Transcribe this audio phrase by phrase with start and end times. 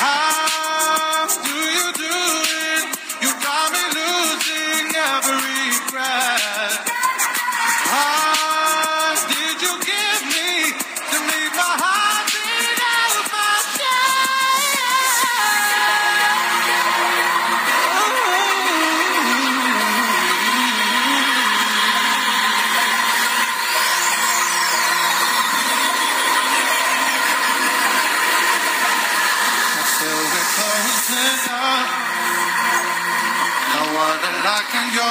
[0.00, 2.16] How do you do
[2.64, 2.98] it?
[3.22, 5.27] You got me losing every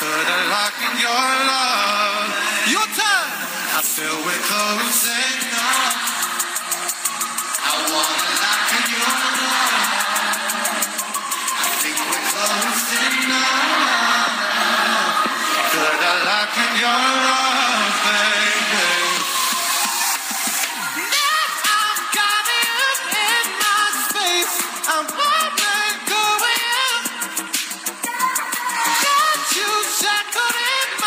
[0.00, 2.28] Put a lock in your love.
[2.74, 3.28] Your turn.
[3.78, 5.29] I feel we're close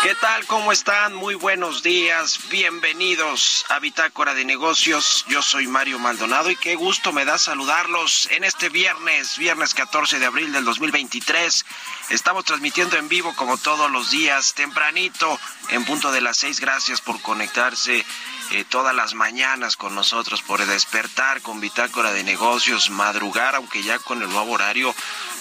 [0.04, 0.44] ¿Qué tal?
[0.44, 1.14] ¿Cómo están?
[1.14, 2.38] Muy buenos días.
[2.50, 5.24] Bienvenidos a Bitácora de Negocios.
[5.30, 10.18] Yo soy Mario Maldonado y qué gusto me da saludarlos en este viernes, viernes 14
[10.18, 11.64] de abril del 2023.
[12.10, 16.60] Estamos transmitiendo en vivo como todos los días, tempranito, en punto de las seis.
[16.60, 18.04] Gracias por conectarse
[18.50, 23.98] eh, todas las mañanas con nosotros, por despertar con Bitácora de Negocios, madrugar, aunque ya
[23.98, 24.94] con el nuevo horario,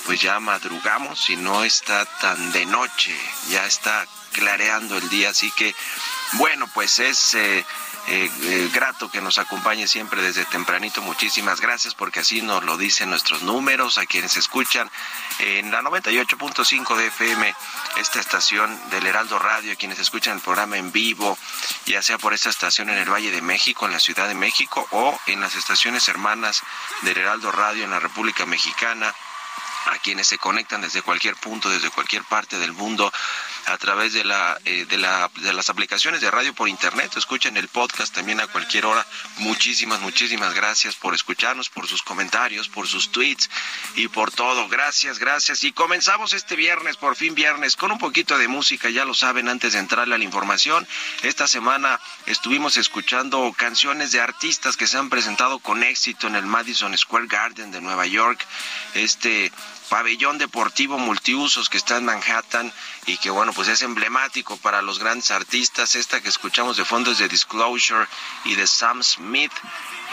[0.06, 3.16] pues ya madrugamos y no está tan de noche,
[3.50, 5.76] ya está clareando el día, así que
[6.34, 7.66] bueno, pues es eh,
[8.08, 11.02] eh, eh, grato que nos acompañe siempre desde tempranito.
[11.02, 14.92] Muchísimas gracias porque así nos lo dicen nuestros números a quienes escuchan
[15.40, 17.56] en la 98.5 de FM,
[17.98, 21.38] esta estación del Heraldo Radio, a quienes escuchan el programa en vivo,
[21.86, 24.86] ya sea por esta estación en el Valle de México, en la Ciudad de México
[24.92, 26.62] o en las estaciones hermanas
[27.04, 29.16] del Heraldo Radio en la República Mexicana
[29.86, 33.12] a quienes se conectan desde cualquier punto, desde cualquier parte del mundo,
[33.66, 37.56] a través de, la, eh, de, la, de las aplicaciones de radio por internet, escuchen
[37.56, 39.06] el podcast también a cualquier hora.
[39.38, 43.50] Muchísimas, muchísimas gracias por escucharnos, por sus comentarios, por sus tweets
[43.96, 44.68] y por todo.
[44.68, 45.64] Gracias, gracias.
[45.64, 49.48] Y comenzamos este viernes, por fin viernes, con un poquito de música, ya lo saben,
[49.48, 50.86] antes de entrarle a la información.
[51.22, 56.46] Esta semana estuvimos escuchando canciones de artistas que se han presentado con éxito en el
[56.46, 58.46] Madison Square Garden de Nueva York.
[58.94, 59.52] Este
[59.94, 62.74] pabellón deportivo multiusos que está en Manhattan
[63.06, 65.94] y que bueno pues es emblemático para los grandes artistas.
[65.94, 68.08] Esta que escuchamos de fondo es de Disclosure
[68.44, 69.52] y de Sam Smith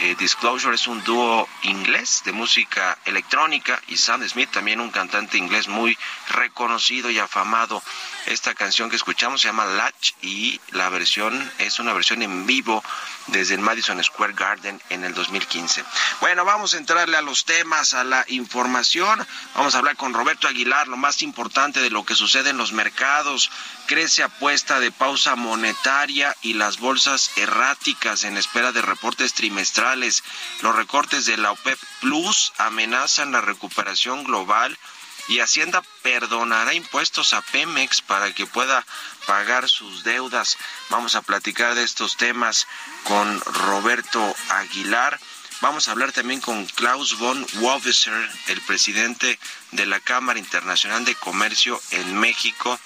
[0.03, 5.37] eh, Disclosure es un dúo inglés de música electrónica y Sam Smith también un cantante
[5.37, 5.97] inglés muy
[6.31, 7.83] reconocido y afamado
[8.27, 12.83] esta canción que escuchamos se llama Latch y la versión es una versión en vivo
[13.27, 15.85] desde el Madison Square Garden en el 2015.
[16.21, 19.27] Bueno, vamos a entrarle a los temas, a la información.
[19.55, 22.73] Vamos a hablar con Roberto Aguilar, lo más importante de lo que sucede en los
[22.73, 23.51] mercados.
[23.87, 29.90] Crece apuesta de pausa monetaria y las bolsas erráticas en espera de reportes trimestrales.
[29.97, 34.79] Los recortes de la OPEP Plus amenazan la recuperación global
[35.27, 38.85] y Hacienda perdonará impuestos a Pemex para que pueda
[39.27, 40.57] pagar sus deudas.
[40.91, 42.67] Vamos a platicar de estos temas
[43.05, 45.19] con Roberto Aguilar.
[45.61, 49.39] Vamos a hablar también con Klaus von Woveser, el presidente
[49.73, 52.79] de la Cámara Internacional de Comercio en México,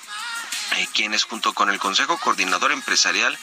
[0.76, 3.38] eh, quienes junto con el Consejo Coordinador Empresarial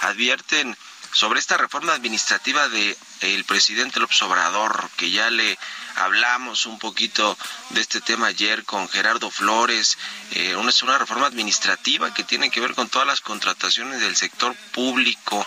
[0.00, 0.76] advierten
[1.14, 5.56] sobre esta reforma administrativa de el presidente López Obrador, que ya le
[5.96, 7.38] hablamos un poquito
[7.70, 9.96] de este tema ayer con Gerardo Flores,
[10.32, 14.16] eh, una, es una reforma administrativa que tiene que ver con todas las contrataciones del
[14.16, 15.46] sector público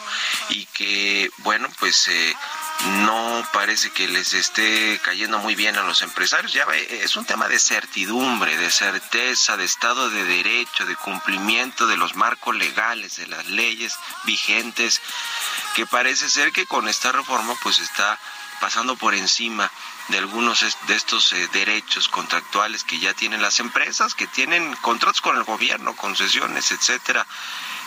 [0.50, 2.36] y que, bueno, pues eh,
[2.86, 6.54] no parece que les esté cayendo muy bien a los empresarios.
[6.54, 11.98] Ya es un tema de certidumbre, de certeza, de Estado de Derecho, de cumplimiento de
[11.98, 13.96] los marcos legales, de las leyes
[14.26, 15.02] vigentes,
[15.76, 18.20] que parece ser que con esta reforma pues está
[18.60, 19.72] pasando por encima
[20.10, 25.22] de algunos de estos eh, derechos contractuales que ya tienen las empresas, que tienen contratos
[25.22, 27.28] con el gobierno, concesiones, etcétera,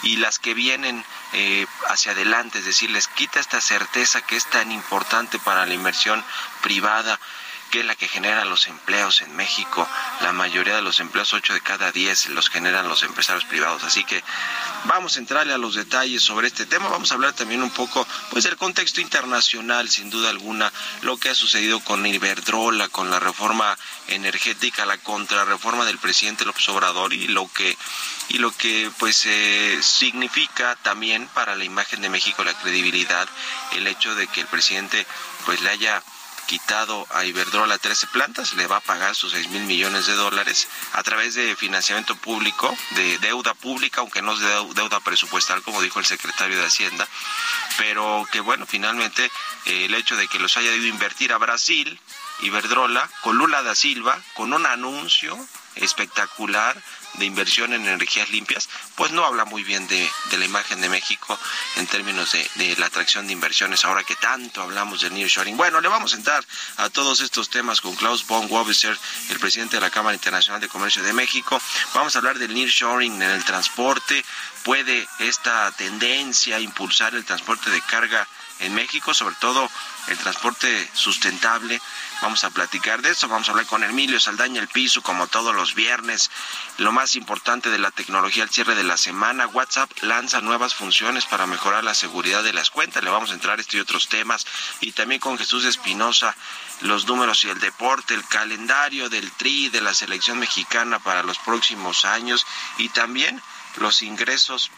[0.02, 4.46] y las que vienen eh, hacia adelante, es decir, les quita esta certeza que es
[4.46, 6.24] tan importante para la inversión
[6.62, 7.18] privada
[7.70, 9.88] que es la que genera los empleos en México.
[10.20, 13.84] La mayoría de los empleos, 8 de cada 10, los generan los empresarios privados.
[13.84, 14.22] Así que
[14.84, 16.88] vamos a entrarle a los detalles sobre este tema.
[16.88, 20.72] Vamos a hablar también un poco pues del contexto internacional, sin duda alguna,
[21.02, 23.76] lo que ha sucedido con Iberdrola, con la reforma
[24.08, 27.76] energética, la contrarreforma del presidente López Obrador y lo que
[28.28, 33.28] y lo que pues eh, significa también para la imagen de México la credibilidad
[33.72, 35.04] el hecho de que el presidente
[35.44, 36.02] pues le haya
[36.46, 40.68] quitado a Iberdrola 13 plantas, le va a pagar sus 6 mil millones de dólares
[40.92, 45.82] a través de financiamiento público, de deuda pública, aunque no es de deuda presupuestal, como
[45.82, 47.06] dijo el secretario de Hacienda,
[47.78, 49.30] pero que bueno, finalmente
[49.66, 52.00] eh, el hecho de que los haya ido a invertir a Brasil,
[52.42, 55.38] Iberdrola, con Lula da Silva, con un anuncio
[55.76, 56.80] espectacular
[57.14, 61.38] de inversión en energías limpias, pues no habla muy bien de, la imagen de México
[61.76, 65.56] en términos de, la atracción de inversiones, ahora que tanto hablamos del nearshoring.
[65.56, 66.44] Bueno, le vamos a entrar
[66.76, 68.96] a todos estos temas con Klaus von Wobiser,
[69.30, 71.60] el presidente de la Cámara Internacional de Comercio de México.
[71.94, 74.24] Vamos a hablar del nearshoring en el transporte.
[74.64, 78.26] ¿Puede esta tendencia impulsar el transporte de carga
[78.60, 79.68] en México, sobre todo
[80.08, 81.80] el transporte sustentable.
[82.22, 85.54] Vamos a platicar de eso, vamos a hablar con Emilio Saldaña el piso como todos
[85.54, 86.30] los viernes.
[86.78, 91.26] Lo más importante de la tecnología al cierre de la semana, WhatsApp lanza nuevas funciones
[91.26, 93.02] para mejorar la seguridad de las cuentas.
[93.02, 94.46] Le vamos a entrar a este y otros temas
[94.80, 96.36] y también con Jesús Espinosa
[96.80, 101.38] los números y el deporte, el calendario del TRI de la selección mexicana para los
[101.38, 102.46] próximos años
[102.78, 103.40] y también
[103.76, 104.70] los ingresos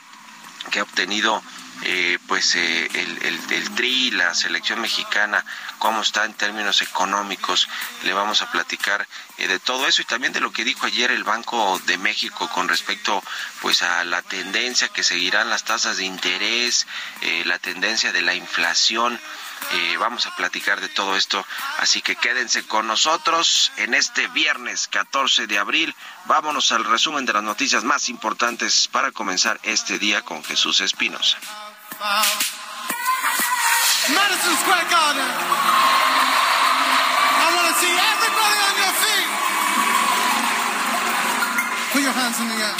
[0.70, 1.43] que ha obtenido
[1.84, 5.44] eh, pues eh, el, TRI, la selección mexicana,
[5.79, 7.69] cómo está en términos económicos.
[8.05, 9.06] Le vamos a platicar
[9.38, 12.49] eh, de todo eso y también de lo que dijo ayer el Banco de México
[12.55, 13.23] con respecto
[13.61, 16.87] pues a la tendencia que seguirán las tasas de interés,
[17.44, 19.19] la tendencia de la inflación.
[19.99, 21.46] vamos a platicar de todo esto,
[21.79, 25.94] así que quédense con nosotros en este viernes 14 de abril.
[26.26, 31.39] Vámonos al resumen de las noticias más importantes para comenzar este día con Jesús Espinosa.
[32.03, 32.19] Madison
[34.59, 35.23] Square Garden.
[37.39, 39.31] I want to see everybody on your feet.
[41.93, 42.75] Put your hands in the air.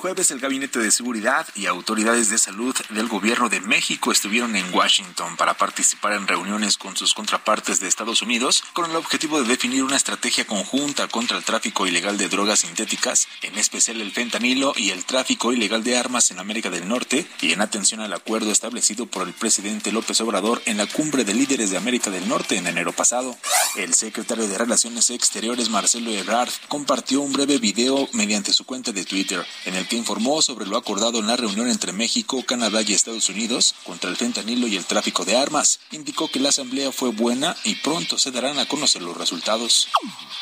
[0.00, 4.72] Jueves el Gabinete de Seguridad y autoridades de salud del Gobierno de México estuvieron en
[4.72, 9.48] Washington para participar en reuniones con sus contrapartes de Estados Unidos con el objetivo de
[9.48, 14.72] definir una estrategia conjunta contra el tráfico ilegal de drogas sintéticas, en especial el fentanilo
[14.76, 18.52] y el tráfico ilegal de armas en América del Norte y en atención al acuerdo
[18.52, 22.54] establecido por el presidente López Obrador en la cumbre de líderes de América del Norte
[22.54, 23.36] en enero pasado.
[23.74, 29.04] El secretario de Relaciones Exteriores Marcelo Ebrard compartió un breve video mediante su cuenta de
[29.04, 32.92] Twitter en el que informó sobre lo acordado en la reunión entre México, Canadá y
[32.92, 35.80] Estados Unidos contra el fentanilo y el tráfico de armas.
[35.90, 39.88] Indicó que la asamblea fue buena y pronto se darán a conocer los resultados.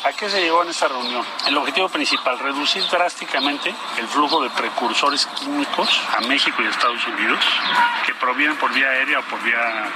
[0.05, 1.25] ¿A qué se llegó en esta reunión?
[1.47, 7.41] El objetivo principal, reducir drásticamente el flujo de precursores químicos a México y Estados Unidos,
[8.05, 9.91] que provienen por vía aérea o por vía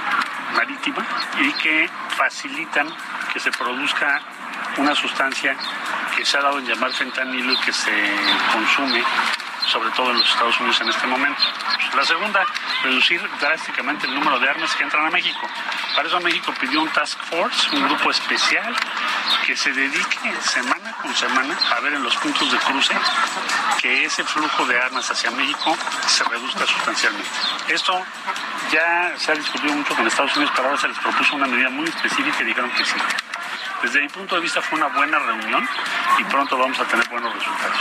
[0.55, 1.05] marítima
[1.41, 2.87] y que facilitan
[3.33, 4.21] que se produzca
[4.77, 5.55] una sustancia
[6.15, 7.91] que se ha dado en llamar fentanilo y que se
[8.53, 9.03] consume
[9.67, 11.41] sobre todo en los Estados Unidos en este momento.
[11.95, 12.45] La segunda,
[12.83, 15.47] reducir drásticamente el número de armas que entran a México.
[15.95, 18.75] Para eso México pidió un task force, un grupo especial
[19.45, 22.93] que se dedique semana con semana a ver en los puntos de cruce
[23.81, 27.29] que ese flujo de armas hacia México se reduzca sustancialmente.
[27.69, 28.01] Esto
[28.71, 31.69] ya se ha discutido mucho con Estados Unidos, pero ahora se les propuso una medida
[31.69, 32.95] muy específica y dijeron que sí.
[33.81, 35.67] Desde mi punto de vista fue una buena reunión
[36.19, 37.77] y pronto vamos a tener buenos resultados.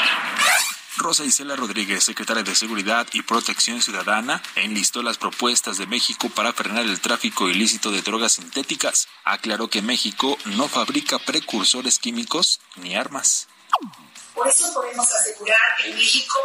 [0.97, 6.53] Rosa Isela Rodríguez, secretaria de Seguridad y Protección Ciudadana, enlistó las propuestas de México para
[6.53, 9.09] frenar el tráfico ilícito de drogas sintéticas.
[9.25, 13.49] Aclaró que México no fabrica precursores químicos ni armas.
[14.41, 16.39] Por eso podemos asegurar que México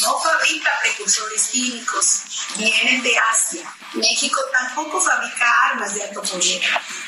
[0.00, 2.22] no fabrica precursores químicos,
[2.56, 3.72] vienen de Asia.
[3.94, 6.60] México tampoco fabrica armas de alto poder.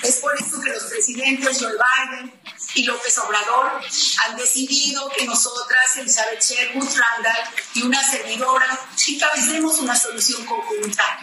[0.04, 2.40] Es por eso que los presidentes Joe Biden
[2.74, 3.80] y López Obrador
[4.26, 8.78] han decidido que nosotras, Elizabeth Sherwood Randall y una servidora,
[9.08, 11.18] encabecemos una solución conjunta.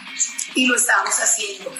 [0.54, 1.74] Y lo estamos haciendo.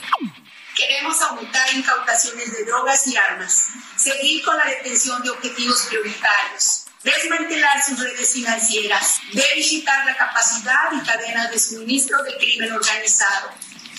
[0.75, 3.67] Queremos aumentar incautaciones de drogas y armas,
[3.97, 11.07] seguir con la detención de objetivos prioritarios, desmantelar sus redes financieras, verificar la capacidad y
[11.07, 13.51] cadenas de suministro del crimen organizado,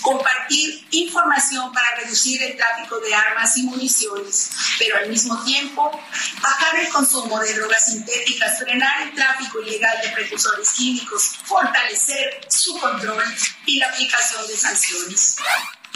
[0.01, 5.91] compartir información para reducir el tráfico de armas y municiones, pero al mismo tiempo
[6.41, 12.77] bajar el consumo de drogas sintéticas, frenar el tráfico ilegal de precursores químicos, fortalecer su
[12.79, 13.23] control
[13.65, 15.37] y la aplicación de sanciones.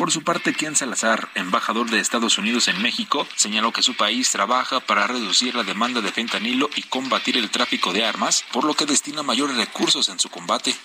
[0.02, 4.32] Por su parte, Ken Salazar, embajador de Estados Unidos en México, señaló que su país
[4.32, 8.74] trabaja para reducir la demanda de fentanilo y combatir el tráfico de armas, por lo
[8.74, 10.76] que destina mayores recursos en su combate.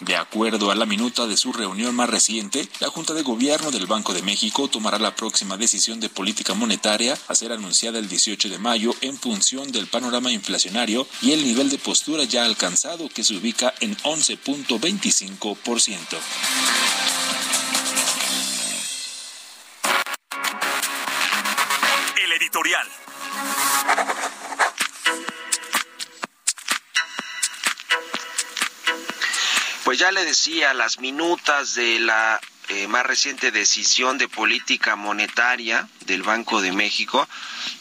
[0.00, 3.86] De acuerdo a la minuta de su reunión más reciente, la Junta de Gobierno del
[3.86, 8.50] Banco de México tomará la próxima decisión de política monetaria a ser anunciada el 18
[8.50, 13.24] de mayo en función del panorama inflacionario y el nivel de postura ya alcanzado que
[13.24, 16.18] se ubica en 11.25%.
[22.34, 22.88] Editorial.
[29.84, 35.88] Pues ya le decía, las minutas de la eh, más reciente decisión de política monetaria
[36.06, 37.28] del Banco de México,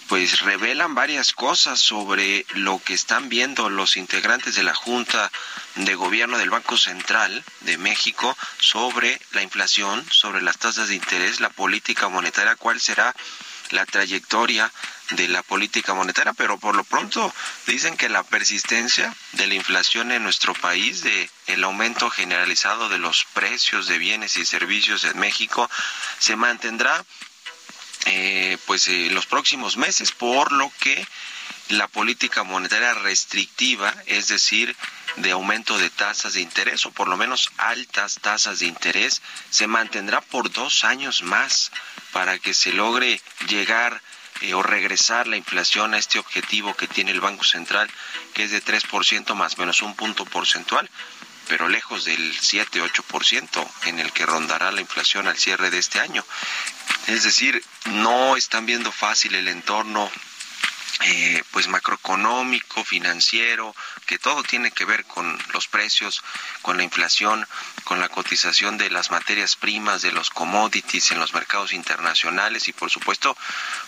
[0.10, 5.32] pues revelan varias cosas sobre lo que están viendo los integrantes de la Junta
[5.76, 11.40] de Gobierno del Banco Central de México sobre la inflación, sobre las tasas de interés,
[11.40, 13.16] la política monetaria, cuál será
[13.72, 14.72] la trayectoria
[15.12, 17.34] de la política monetaria, pero por lo pronto
[17.68, 22.98] dicen que la persistencia de la inflación en nuestro país, de el aumento generalizado de
[22.98, 25.70] los precios de bienes y servicios en México,
[26.20, 27.04] se mantendrá
[28.06, 31.06] eh, pues en los próximos meses, por lo que
[31.70, 34.76] la política monetaria restrictiva, es decir,
[35.18, 39.68] de aumento de tasas de interés o por lo menos altas tasas de interés, se
[39.68, 41.72] mantendrá por dos años más
[42.12, 44.02] para que se logre llegar
[44.42, 47.90] eh, o regresar la inflación a este objetivo que tiene el Banco Central,
[48.34, 50.90] que es de 3% más menos un punto porcentual,
[51.48, 56.26] pero lejos del 7-8% en el que rondará la inflación al cierre de este año.
[57.08, 60.10] Es decir, no están viendo fácil el entorno
[61.04, 66.24] eh, pues macroeconómico, financiero, que todo tiene que ver con los precios,
[66.62, 67.48] con la inflación,
[67.84, 72.74] con la cotización de las materias primas, de los commodities en los mercados internacionales y
[72.74, 73.36] por supuesto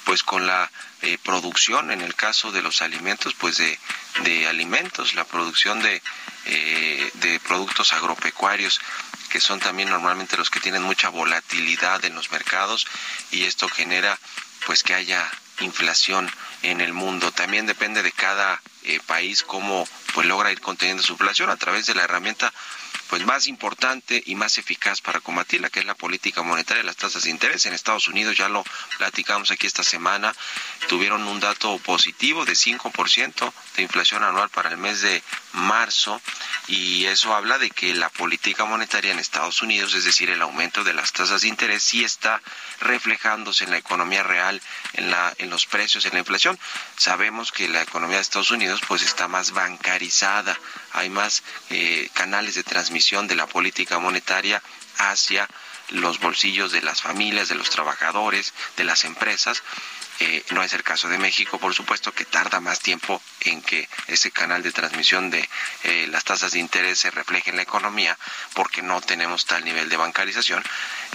[0.05, 3.77] pues con la eh, producción en el caso de los alimentos pues de,
[4.23, 6.01] de alimentos, la producción de,
[6.45, 8.81] eh, de productos agropecuarios
[9.29, 12.87] que son también normalmente los que tienen mucha volatilidad en los mercados
[13.31, 14.17] y esto genera
[14.65, 15.29] pues que haya
[15.59, 16.29] inflación
[16.61, 17.31] en el mundo.
[17.31, 21.85] También depende de cada eh, país cómo pues logra ir conteniendo su inflación a través
[21.85, 22.53] de la herramienta
[23.13, 27.21] pues más importante y más eficaz para combatirla, que es la política monetaria las tasas
[27.21, 27.63] de interés.
[27.67, 28.65] En Estados Unidos, ya lo
[28.97, 30.33] platicamos aquí esta semana,
[30.87, 36.19] tuvieron un dato positivo de 5% de inflación anual para el mes de marzo
[36.67, 40.83] y eso habla de que la política monetaria en Estados Unidos, es decir, el aumento
[40.83, 42.41] de las tasas de interés, sí está
[42.79, 44.59] reflejándose en la economía real,
[44.93, 46.57] en, la, en los precios, en la inflación.
[46.97, 50.59] Sabemos que la economía de Estados Unidos pues está más bancarizada,
[50.93, 54.61] hay más eh, canales de transmisión de la política monetaria
[54.97, 55.47] hacia
[55.89, 59.63] los bolsillos de las familias, de los trabajadores, de las empresas.
[60.19, 63.89] Eh, no es el caso de México, por supuesto, que tarda más tiempo en que
[64.07, 65.47] ese canal de transmisión de
[65.83, 68.17] eh, las tasas de interés se refleje en la economía,
[68.53, 70.63] porque no tenemos tal nivel de bancarización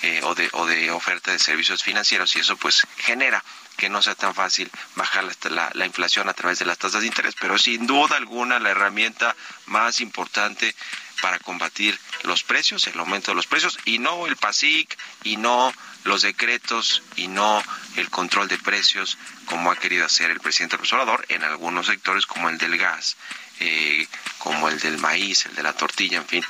[0.03, 3.43] eh, o, de, o de oferta de servicios financieros y eso pues genera
[3.79, 7.07] que no sea tan fácil bajar la, la inflación a través de las tasas de
[7.07, 9.35] interés, pero sin duda alguna la herramienta
[9.67, 10.75] más importante
[11.23, 15.73] para combatir los precios, el aumento de los precios, y no el PASIC, y no
[16.05, 17.63] los decretos, y no
[17.97, 19.17] el control de precios,
[19.47, 20.93] como ha querido hacer el presidente López
[21.29, 23.17] en algunos sectores como el del gas,
[23.61, 24.07] eh,
[24.39, 26.45] como el del maíz, el de la tortilla, en fin.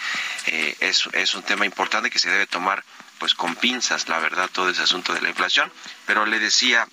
[0.47, 2.85] Eh, es, es un tema importante que se debe tomar
[3.19, 5.73] pues con pinzas, la verdad, todo ese asunto de la inflación.
[6.07, 6.87] Pero le decía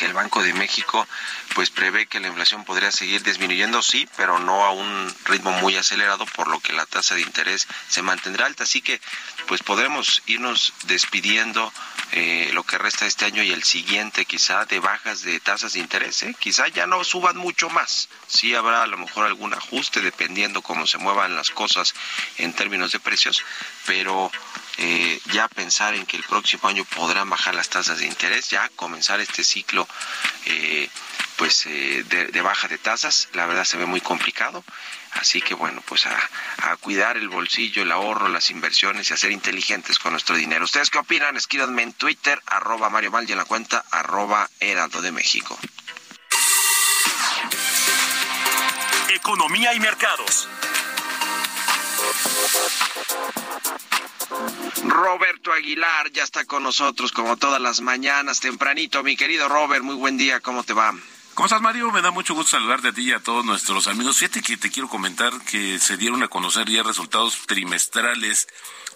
[0.00, 1.06] que el Banco de México
[1.54, 5.76] pues prevé que la inflación podría seguir disminuyendo, sí, pero no a un ritmo muy
[5.76, 8.64] acelerado, por lo que la tasa de interés se mantendrá alta.
[8.64, 8.98] Así que
[9.46, 11.70] pues podremos irnos despidiendo
[12.12, 15.80] eh, lo que resta este año y el siguiente quizá de bajas de tasas de
[15.80, 16.22] interés.
[16.22, 16.34] ¿eh?
[16.38, 18.08] Quizá ya no suban mucho más.
[18.26, 21.94] Sí habrá a lo mejor algún ajuste dependiendo cómo se muevan las cosas
[22.38, 23.44] en términos de precios,
[23.84, 24.32] pero
[24.82, 28.66] eh, ya pensar en que el próximo año podrán bajar las tasas de interés, ya
[28.76, 29.86] comenzar este ciclo
[30.46, 30.88] eh,
[31.36, 34.64] pues eh, de, baja de tasas, la verdad se ve muy complicado.
[35.12, 39.32] Así que bueno, pues a, cuidar el bolsillo, el ahorro, las inversiones y a ser
[39.32, 40.64] inteligentes con nuestro dinero.
[40.64, 41.36] ¿Ustedes qué opinan?
[41.36, 45.58] Escríbanme en Twitter, arroba Mario Mal y en la cuenta arroba Heraldo de México.
[49.10, 50.48] Economía y mercados.
[54.84, 59.02] Roberto Aguilar ya está con nosotros como todas las mañanas tempranito.
[59.02, 60.94] Mi querido Robert, muy buen día, ¿cómo te va?
[61.34, 61.90] ¿Cómo estás, Mario?
[61.90, 64.18] Me da mucho gusto saludarte a ti y a todos nuestros amigos.
[64.18, 68.48] Fíjate que te quiero comentar que se dieron a conocer ya resultados trimestrales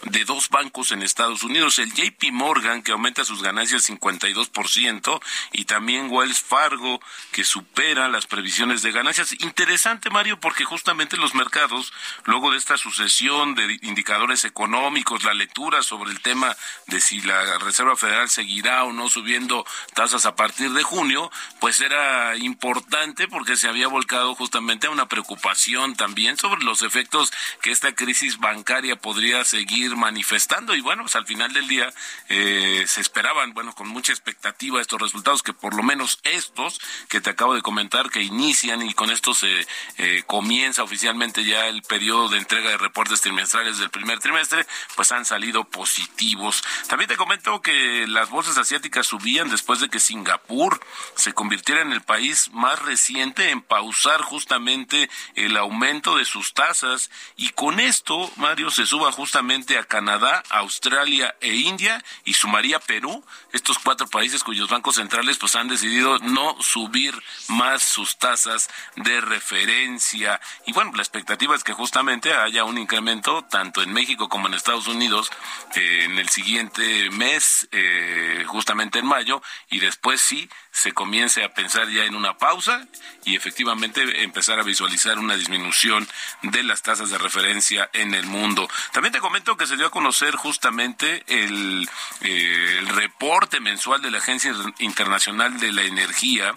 [0.05, 5.21] de dos bancos en Estados Unidos, el JP Morgan que aumenta sus ganancias 52%
[5.53, 7.01] y también Wells Fargo
[7.33, 9.33] que supera las previsiones de ganancias.
[9.41, 11.93] Interesante, Mario, porque justamente los mercados,
[12.25, 16.55] luego de esta sucesión de indicadores económicos, la lectura sobre el tema
[16.87, 21.31] de si la Reserva Federal seguirá o no subiendo tasas a partir de junio,
[21.61, 27.33] pues era importante porque se había volcado justamente a una preocupación también sobre los efectos
[27.63, 31.93] que esta crisis bancaria podría seguir manifestando y bueno, pues al final del día
[32.29, 37.21] eh, se esperaban, bueno, con mucha expectativa estos resultados, que por lo menos estos que
[37.21, 39.67] te acabo de comentar, que inician y con esto se
[39.99, 45.13] eh, comienza oficialmente ya el periodo de entrega de reportes trimestrales del primer trimestre, pues
[45.13, 46.63] han salido positivos.
[46.89, 50.81] También te comento que las bolsas asiáticas subían después de que Singapur
[51.17, 57.11] se convirtiera en el país más reciente en pausar justamente el aumento de sus tasas
[57.37, 63.25] y con esto, Mario, se suba justamente a Canadá, Australia e India y sumaría Perú,
[63.53, 67.15] estos cuatro países cuyos bancos centrales pues han decidido no subir
[67.49, 70.41] más sus tasas de referencia.
[70.67, 74.55] Y bueno, la expectativa es que justamente haya un incremento tanto en México como en
[74.55, 75.31] Estados Unidos
[75.77, 81.55] eh, en el siguiente mes, eh, justamente en mayo, y después sí se comience a
[81.55, 82.85] pensar ya en una pausa
[83.25, 86.07] y efectivamente empezar a visualizar una disminución
[86.43, 88.69] de las tasas de referencia en el mundo.
[88.93, 91.89] También te comento que se dio a conocer justamente el,
[92.23, 96.53] eh, reporte mensual de la Agencia Internacional de la Energía,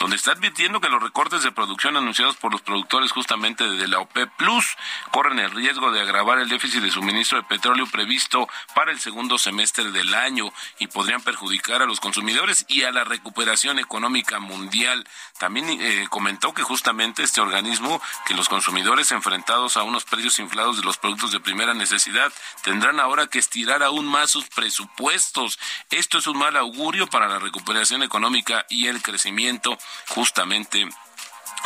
[0.00, 4.00] donde está advirtiendo que los recortes de producción anunciados por los productores justamente de la
[4.00, 4.66] OPEP Plus
[5.12, 9.38] corren el riesgo de agravar el déficit de suministro de petróleo previsto para el segundo
[9.38, 15.06] semestre del año y podrían perjudicar a los consumidores y a la recuperación económica mundial.
[15.38, 20.78] También eh, comentó que justamente este organismo, que los consumidores enfrentados a unos precios inflados
[20.78, 25.58] de los productos de primera necesidad tendrán ahora que estirar aún más sus presupuestos.
[25.90, 30.88] Esto es un mal augurio para la recuperación económica y el crecimiento justamente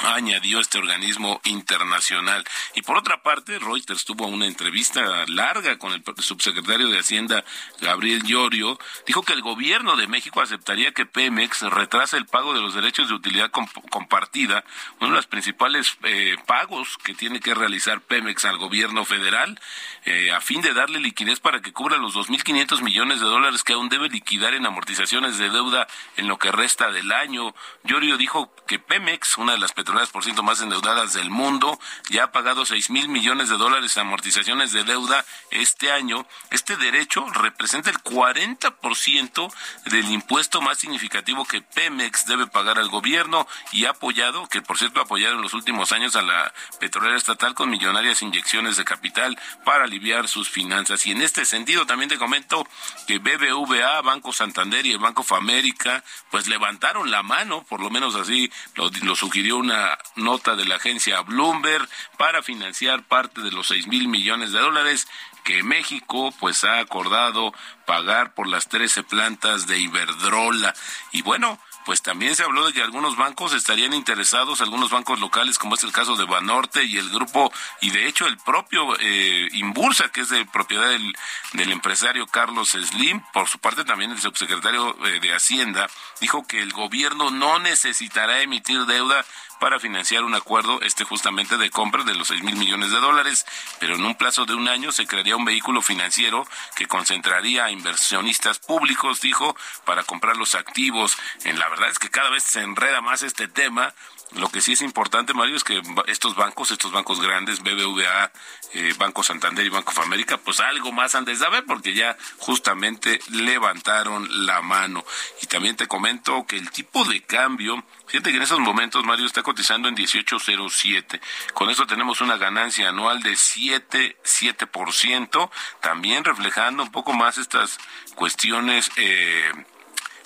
[0.03, 2.45] añadió este organismo internacional.
[2.75, 7.45] Y por otra parte, Reuters tuvo una entrevista larga con el subsecretario de Hacienda,
[7.81, 8.79] Gabriel Llorio.
[9.07, 13.09] Dijo que el gobierno de México aceptaría que Pemex retrase el pago de los derechos
[13.09, 14.65] de utilidad compartida,
[15.01, 19.61] uno de los principales eh, pagos que tiene que realizar Pemex al gobierno federal,
[20.05, 23.75] eh, a fin de darle liquidez para que cubra los 2.500 millones de dólares que
[23.75, 27.55] aún debe liquidar en amortizaciones de deuda en lo que resta del año.
[27.85, 31.79] Llorio dijo que Pemex, una de las petroleras por ciento más endeudadas del mundo,
[32.11, 36.27] ya ha pagado seis mil millones de dólares en amortizaciones de deuda este año.
[36.51, 39.53] Este derecho representa el 40%
[39.87, 44.79] del impuesto más significativo que Pemex debe pagar al gobierno y ha apoyado, que por
[44.79, 48.85] cierto ha apoyado en los últimos años a la petrolera estatal con millonarias inyecciones de
[48.85, 51.07] capital para aliviar sus finanzas.
[51.07, 52.67] Y en este sentido también te comento
[53.07, 58.15] que BBVA, Banco Santander y el Banco Famérica pues levantaron la mano, por lo menos
[58.15, 63.87] así lo sugirió una nota de la agencia Bloomberg para financiar parte de los seis
[63.87, 65.09] mil millones de dólares
[65.45, 67.53] que México pues ha acordado
[67.87, 70.75] pagar por las 13 plantas de Iberdrola.
[71.13, 75.59] Y bueno, pues también se habló de que algunos bancos estarían interesados, algunos bancos locales,
[75.59, 79.49] como es el caso de Banorte y el grupo, y de hecho el propio eh,
[79.53, 81.15] Imbursa, que es de propiedad del,
[81.53, 86.63] del, empresario Carlos Slim, por su parte también el subsecretario eh, de Hacienda, dijo que
[86.63, 89.25] el gobierno no necesitará emitir deuda
[89.65, 93.47] para financiar un acuerdo este justamente de compra de los 6 mil millones de dólares,
[93.81, 96.47] pero en un plazo de un año se crearía un vehículo financiero
[96.77, 101.17] que concentraría a inversionistas públicos, dijo, para comprar los activos.
[101.45, 103.95] En la verdad es que cada vez se enreda más este tema
[104.33, 108.33] lo que sí es importante, Mario, es que estos bancos, estos bancos grandes, BBVA,
[108.73, 112.17] eh, Banco Santander y Banco of America, pues algo más han de saber porque ya
[112.39, 115.05] justamente levantaron la mano.
[115.41, 119.27] Y también te comento que el tipo de cambio, fíjate que en esos momentos, Mario,
[119.27, 121.21] está cotizando en 18.07.
[121.53, 127.79] Con eso tenemos una ganancia anual de 7, 7%, también reflejando un poco más estas
[128.17, 129.53] cuestiones eh,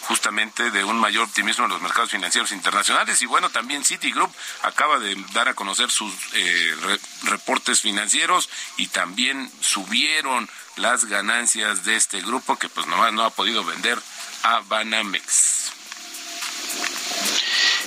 [0.03, 3.21] justamente de un mayor optimismo en los mercados financieros internacionales.
[3.23, 4.31] Y bueno, también Citigroup
[4.63, 11.97] acaba de dar a conocer sus eh, reportes financieros y también subieron las ganancias de
[11.97, 13.99] este grupo que pues nomás no ha podido vender
[14.43, 15.48] a Banamex.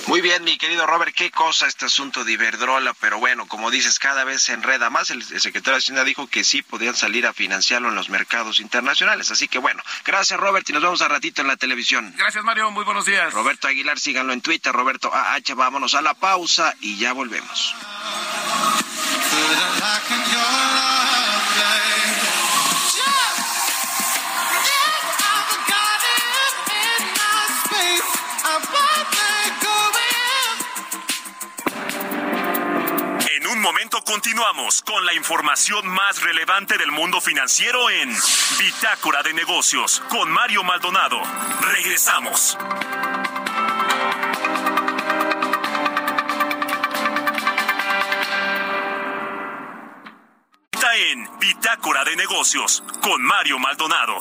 [0.06, 3.98] Muy bien, mi querido Robert, qué cosa este asunto de Iberdrola, pero bueno, como dices,
[3.98, 5.10] cada vez se enreda más.
[5.10, 9.30] El, secretario de Hacienda dijo que sí podían salir a financiarlo en los mercados internacionales.
[9.30, 12.12] Así que bueno, gracias Robert y nos vemos a ratito en la televisión.
[12.16, 13.32] Gracias Mario, muy buenos días.
[13.32, 17.74] Roberto Aguilar, síganlo en Twitter, Roberto AH, vámonos a la pausa y ya volvemos.
[33.62, 38.12] Momento continuamos con la información más relevante del mundo financiero en
[38.58, 41.22] Bitácora de Negocios con Mario Maldonado.
[41.60, 42.58] Regresamos.
[50.72, 54.16] Está en Bitácora de Negocios con Mario Maldonado.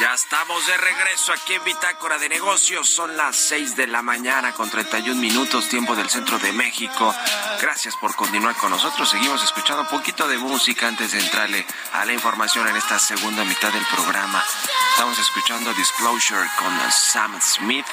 [0.00, 2.88] Ya estamos de regreso aquí en Bitácora de Negocios.
[2.90, 7.14] Son las 6 de la mañana con 31 minutos, tiempo del centro de México.
[7.62, 9.08] Gracias por continuar con nosotros.
[9.08, 13.44] Seguimos escuchando un poquito de música antes de entrarle a la información en esta segunda
[13.44, 14.44] mitad del programa.
[14.90, 17.86] Estamos escuchando Disclosure con Sam Smith.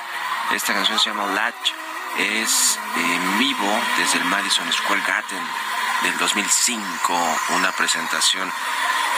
[0.54, 1.72] Esta canción se llama Latch.
[2.20, 5.44] Es en vivo desde el Madison Square Garden
[6.04, 7.38] del 2005.
[7.56, 8.48] Una presentación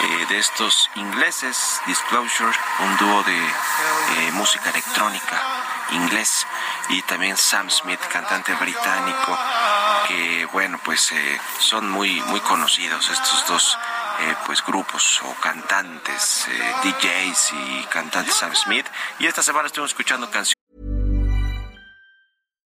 [0.01, 5.41] eh, de estos ingleses, Disclosure, un dúo de eh, música electrónica
[5.91, 6.47] inglés
[6.89, 9.37] y también Sam Smith, cantante británico,
[10.07, 13.77] que bueno, pues eh, son muy muy conocidos estos dos
[14.45, 16.47] pues grupos o cantantes,
[16.83, 18.85] DJs y cantantes Sam Smith.
[19.19, 20.64] Y esta semana estuvimos escuchando canciones.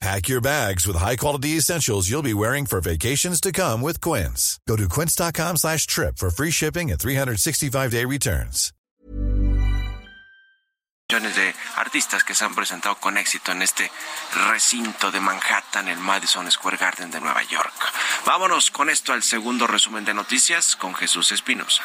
[0.00, 4.58] Pack your bags with high-quality essentials you'll be wearing for vacations to come with Quince.
[4.66, 8.72] Go to quince.com slash trip for free shipping and 365-day returns.
[11.10, 13.90] de artistas que se han presentado con éxito en este
[14.48, 17.74] recinto de Manhattan, el Madison Square Garden de Nueva York.
[18.24, 21.82] Vámonos con esto al segundo resumen de noticias con Jesús Espinosa.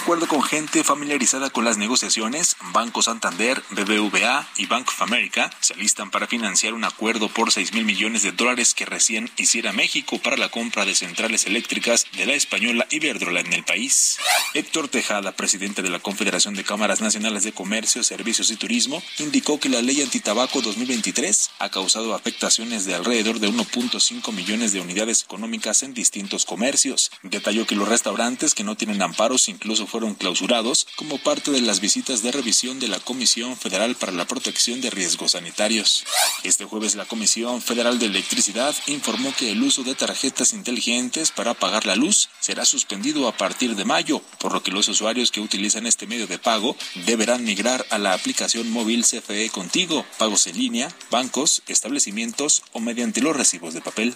[0.00, 5.74] Acuerdo con gente familiarizada con las negociaciones, Banco Santander, BBVA y Bank of America se
[5.74, 10.18] alistan para financiar un acuerdo por 6 mil millones de dólares que recién hiciera México
[10.18, 14.16] para la compra de centrales eléctricas de la española Iberdrola en el país.
[14.54, 19.60] Héctor Tejada, presidente de la Confederación de Cámaras Nacionales de Comercio, Servicios y Turismo, indicó
[19.60, 25.24] que la ley antitabaco 2023 ha causado afectaciones de alrededor de 1.5 millones de unidades
[25.24, 27.10] económicas en distintos comercios.
[27.22, 31.80] Detalló que los restaurantes que no tienen amparos incluso fueron clausurados como parte de las
[31.80, 36.04] visitas de revisión de la Comisión Federal para la Protección de Riesgos Sanitarios.
[36.44, 41.54] Este jueves la Comisión Federal de Electricidad informó que el uso de tarjetas inteligentes para
[41.54, 45.40] pagar la luz será suspendido a partir de mayo, por lo que los usuarios que
[45.40, 46.76] utilizan este medio de pago
[47.06, 53.20] deberán migrar a la aplicación móvil CFE Contigo, pagos en línea, bancos, establecimientos o mediante
[53.20, 54.14] los recibos de papel.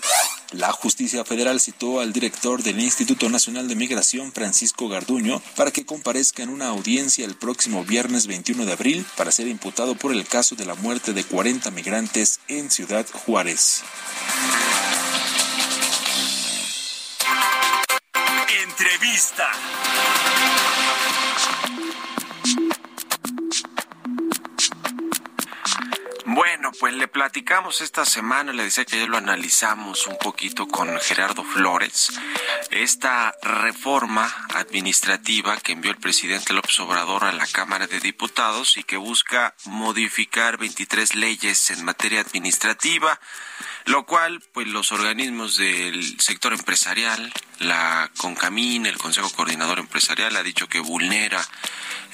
[0.57, 5.85] La justicia federal citó al director del Instituto Nacional de Migración, Francisco Garduño, para que
[5.85, 10.25] comparezca en una audiencia el próximo viernes 21 de abril para ser imputado por el
[10.25, 13.83] caso de la muerte de 40 migrantes en Ciudad Juárez.
[18.62, 19.51] Entrevista.
[26.35, 30.99] Bueno, pues le platicamos esta semana, le decía que ya lo analizamos un poquito con
[30.99, 32.11] Gerardo Flores,
[32.73, 38.83] esta reforma administrativa que envió el presidente López Obrador a la Cámara de Diputados y
[38.83, 43.20] que busca modificar 23 leyes en materia administrativa,
[43.85, 50.42] lo cual pues los organismos del sector empresarial, la CONCAMIN, el Consejo Coordinador Empresarial ha
[50.42, 51.47] dicho que vulnera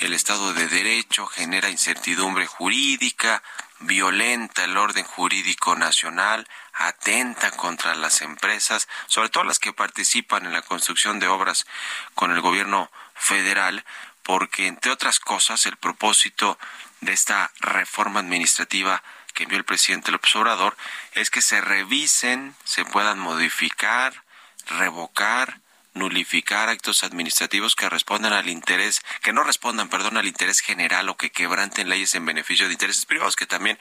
[0.01, 3.43] el Estado de Derecho, genera incertidumbre jurídica,
[3.81, 10.53] violenta el orden jurídico nacional, atenta contra las empresas, sobre todo las que participan en
[10.53, 11.67] la construcción de obras
[12.15, 13.85] con el gobierno federal,
[14.23, 16.59] porque entre otras cosas el propósito
[17.01, 20.77] de esta reforma administrativa que envió el presidente López Obrador
[21.13, 24.23] es que se revisen, se puedan modificar,
[24.67, 25.61] revocar,
[25.95, 31.17] nulificar actos administrativos que respondan al interés, que no respondan, perdón, al interés general o
[31.17, 33.79] que quebranten leyes en beneficio de intereses privados, que también,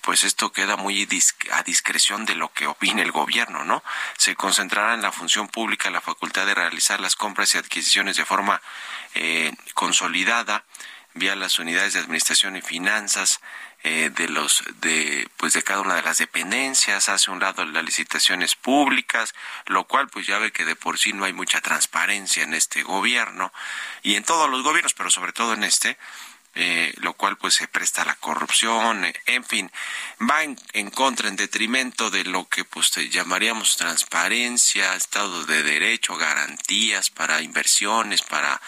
[0.00, 1.06] pues esto queda muy
[1.52, 3.82] a discreción de lo que opine el gobierno, ¿no?
[4.16, 8.24] Se concentrará en la función pública la facultad de realizar las compras y adquisiciones de
[8.24, 8.60] forma
[9.14, 10.64] eh, consolidada
[11.14, 13.40] vía las unidades de administración y finanzas,
[13.84, 17.84] eh, de los de pues de cada una de las dependencias hace un lado las
[17.84, 19.34] licitaciones públicas
[19.66, 22.82] lo cual pues ya ve que de por sí no hay mucha transparencia en este
[22.82, 23.52] gobierno
[24.02, 25.98] y en todos los gobiernos pero sobre todo en este
[26.56, 29.72] eh, lo cual pues se presta a la corrupción, eh, en fin,
[30.20, 37.10] va en, contra, en detrimento de lo que pues llamaríamos transparencia, Estado de Derecho, garantías
[37.10, 38.60] para inversiones, para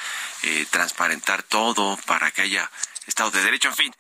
[0.43, 2.69] eh, transparentar todo, para que haya
[3.07, 3.97] Estado de Derecho, en fin,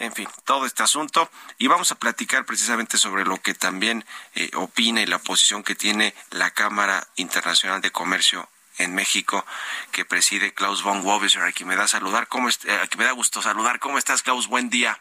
[0.00, 1.30] en fin, todo este asunto.
[1.58, 5.76] Y vamos a platicar precisamente sobre lo que también eh, opina y la posición que
[5.76, 9.44] tiene la Cámara Internacional de Comercio en México
[9.92, 13.12] que preside Klaus von Wobiser, a quien me da saludar, ¿cómo eh, a me da
[13.12, 13.78] gusto saludar.
[13.78, 14.48] ¿Cómo estás, Klaus?
[14.48, 14.98] Buen día.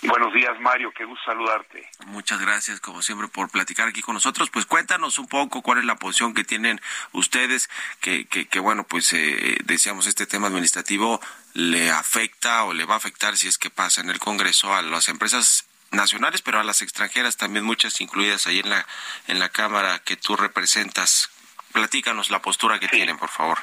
[0.00, 0.90] Buenos días, Mario.
[0.96, 1.88] Qué gusto saludarte.
[2.06, 4.50] Muchas gracias, como siempre, por platicar aquí con nosotros.
[4.50, 6.80] Pues cuéntanos un poco cuál es la posición que tienen
[7.12, 7.68] ustedes,
[8.00, 11.20] que, que, que bueno, pues eh, decíamos, este tema administrativo
[11.54, 14.82] le afecta o le va a afectar si es que pasa en el Congreso a
[14.82, 18.86] las empresas nacionales, pero a las extranjeras también, muchas incluidas ahí en la,
[19.28, 21.30] en la Cámara que tú representas.
[21.72, 23.58] Platícanos la postura que tienen, por favor.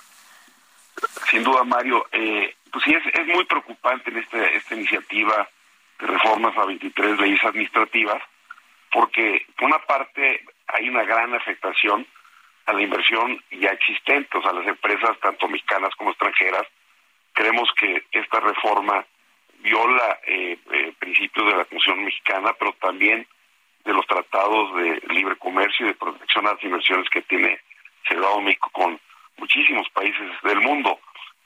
[1.30, 2.08] Sin duda, Mario.
[2.12, 5.50] Eh, pues sí, es, es muy preocupante en este, esta iniciativa
[6.00, 8.22] reformas a 23 leyes administrativas,
[8.92, 12.06] porque por una parte hay una gran afectación
[12.66, 16.64] a la inversión ya existente, o sea, las empresas tanto mexicanas como extranjeras.
[17.34, 19.06] Creemos que esta reforma
[19.60, 23.28] viola eh, eh, principios de la Constitución mexicana, pero también
[23.84, 27.60] de los tratados de libre comercio y de protección a las inversiones que tiene
[28.08, 29.00] celebrado México con
[29.38, 31.00] muchísimos países del mundo,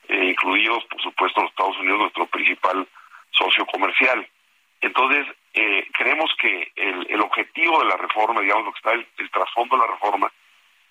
[0.07, 2.87] eh, incluidos, por supuesto, los Estados Unidos, nuestro principal
[3.31, 4.27] socio comercial.
[4.83, 9.07] Entonces, eh, creemos que el, el, objetivo de la reforma, digamos, lo que está el,
[9.17, 10.29] el trasfondo de la reforma,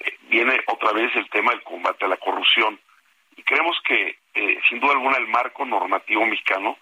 [0.01, 2.81] eh, viene otra vez el tema del combate a la corrupción.
[3.37, 6.79] Y creemos que, eh, sin duda alguna, el marco normativo mexicano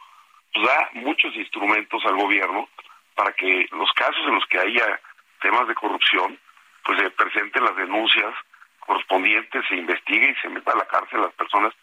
[0.54, 2.68] pues, da muchos instrumentos al gobierno
[3.16, 5.00] para que los casos en los que haya
[5.42, 6.38] temas de corrupción,
[6.84, 8.32] pues se presenten las denuncias
[8.78, 11.74] correspondientes, se investigue y se meta a la cárcel a las personas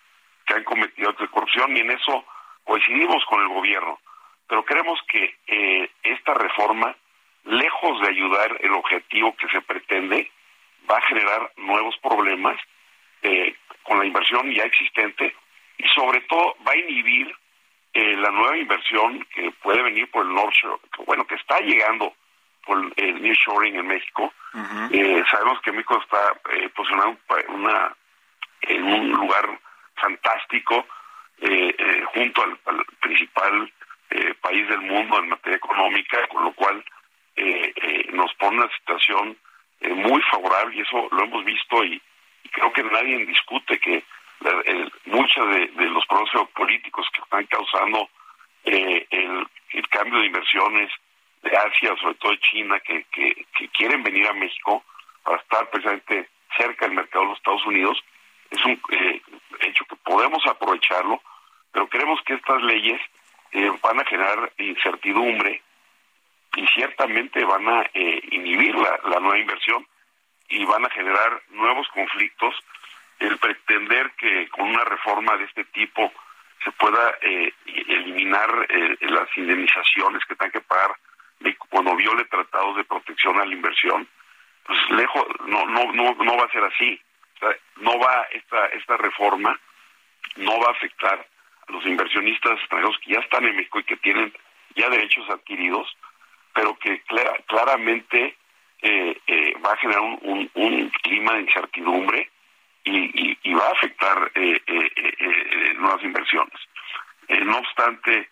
[0.45, 1.75] que han cometido actos de corrupción.
[1.75, 2.25] Y en eso
[2.63, 3.99] coincidimos con el gobierno
[4.47, 6.95] pero creemos que eh, esta reforma,
[7.45, 10.31] lejos de ayudar el objetivo que se pretende,
[10.89, 12.59] va a generar nuevos problemas
[13.23, 15.35] eh, con la inversión ya existente
[15.77, 17.33] y sobre todo va a inhibir
[17.93, 21.59] eh, la nueva inversión que puede venir por el North Shore, que, bueno, que está
[21.61, 22.13] llegando
[22.63, 24.31] por el nearshoring en México.
[24.91, 27.17] Eh, sabemos que México está eh, posicionado
[27.49, 27.95] una,
[28.61, 29.59] en un lugar
[29.95, 30.85] fantástico
[32.13, 33.71] junto al, principal
[34.41, 36.83] país del mundo en materia económica, con lo cual
[38.13, 39.37] nos pone una situación
[39.81, 42.01] muy favorable y eso lo hemos visto y,
[42.51, 44.03] creo que nadie discute que
[45.05, 48.09] muchos de, los procesos políticos que están causando
[48.65, 49.47] eh, el,
[49.89, 50.91] cambio de inversiones
[51.41, 54.83] de Asia, sobre todo de China, que, que, quieren venir a México
[55.23, 58.03] para estar precisamente cerca del mercado de los Estados Unidos,
[58.51, 59.21] es un eh,
[59.61, 61.21] hecho que podemos aprovecharlo,
[61.71, 62.99] pero creemos que estas leyes
[63.51, 65.61] eh, van a generar incertidumbre
[66.55, 69.85] y ciertamente van a inhibir la, nueva inversión
[70.49, 72.55] y van a generar nuevos conflictos
[73.19, 76.11] el pretender que con una reforma de este tipo
[76.63, 80.95] se pueda eh, eliminar eh, las indemnizaciones que tengan que pagar
[81.69, 84.07] cuando viole tratados de protección a la inversión,
[84.65, 86.99] pues lejos, no, no, no, no va a ser así.
[87.77, 89.59] no va esta, esta reforma,
[90.37, 91.25] no va a afectar
[91.69, 94.33] los inversionistas extranjeros que ya están en México y que tienen
[94.75, 95.87] ya derechos adquiridos,
[96.53, 97.01] pero que
[97.47, 98.37] claramente
[98.81, 102.29] eh, va a generar un, clima de incertidumbre
[102.83, 106.59] y, va a afectar eh, eh, eh, nuevas inversiones.
[107.29, 108.29] no obstante,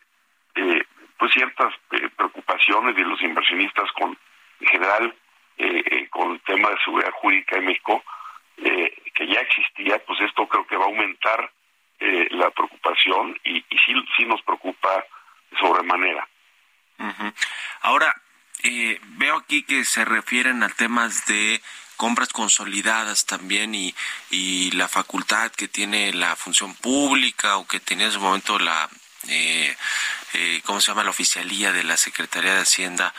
[1.17, 1.73] pues ciertas
[2.15, 4.17] preocupaciones de los inversionistas con,
[4.59, 5.15] en general,
[6.09, 8.03] con el tema de seguridad jurídica en México,
[8.57, 11.51] que ya existía, pues esto creo que va a aumentar
[11.99, 15.05] la preocupación y, y sí, sí nos preocupa
[15.59, 16.27] sobremanera.
[17.81, 18.13] Ahora,
[19.17, 21.61] veo aquí que se refieren a temas de
[21.97, 23.95] compras consolidadas también y,
[24.29, 28.89] y la facultad que tiene la función pública o que tenía en su momento la,
[29.27, 29.75] eh,
[30.33, 31.03] eh, ¿cómo se llama?
[31.03, 33.13] La oficialía de la Secretaría de Hacienda,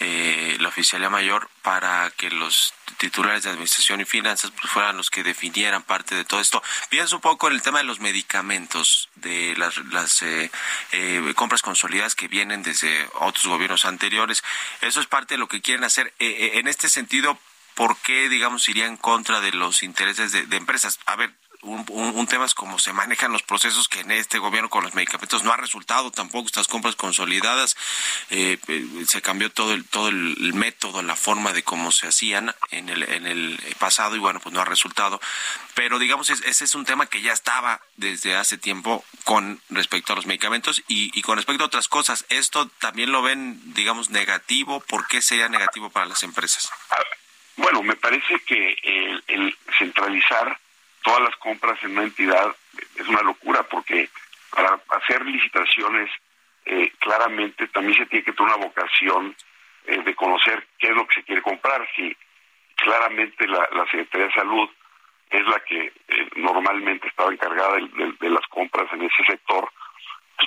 [0.00, 5.10] eh, la oficialía mayor, para que los titulares de administración y finanzas pues, fueran los
[5.10, 6.62] que definieran parte de todo esto.
[6.88, 10.50] Pienso un poco en el tema de los medicamentos, de las, las eh,
[10.92, 14.42] eh, compras consolidadas que vienen desde otros gobiernos anteriores.
[14.80, 16.12] Eso es parte de lo que quieren hacer.
[16.18, 17.38] en este sentido,
[17.74, 20.98] ¿por qué, digamos, iría en contra de los intereses de, empresas?
[21.06, 24.84] A ver, un, tema es cómo se manejan los procesos que en este gobierno con
[24.84, 27.76] los medicamentos no ha resultado tampoco estas compras consolidadas
[28.30, 32.54] eh, eh, se cambió todo el todo el método la forma de cómo se hacían
[32.70, 35.20] en el en el pasado y bueno pues no ha resultado.
[35.74, 40.16] Pero digamos ese es un tema que ya estaba desde hace tiempo con respecto a
[40.16, 42.26] los medicamentos y, y con respecto a otras cosas.
[42.28, 46.70] Esto también lo ven digamos negativo ¿por qué sería negativo para las empresas?
[47.56, 50.58] Bueno, me parece que el, centralizar
[51.02, 52.54] todas las compras en una entidad
[52.96, 54.08] es una locura porque
[54.50, 56.10] para hacer licitaciones
[56.64, 59.34] eh, claramente también se tiene que tener una vocación
[59.86, 61.86] eh, de conocer qué es lo que se quiere comprar.
[61.96, 62.16] Si
[62.76, 64.68] claramente la, Secretaría de Salud
[65.30, 69.70] es la que eh, normalmente estaba encargada de, las compras en ese sector,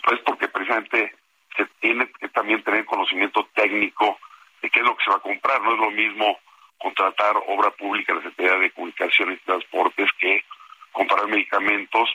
[0.04, 1.16] pues porque precisamente
[1.56, 4.20] se tiene que también tener conocimiento técnico
[4.62, 5.62] de qué es lo que se va a comprar.
[5.62, 6.40] No es lo mismo
[6.84, 10.44] contratar obra pública la Secretaría de Comunicaciones y Transportes que
[10.92, 12.10] comprar medicamentos